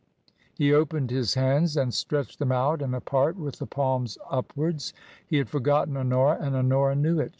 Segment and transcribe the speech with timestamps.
[0.55, 4.93] He opened his hands and stretched them out and apart with the palms upwards.
[5.27, 7.29] He had forgotten Honora, and Honora knew it.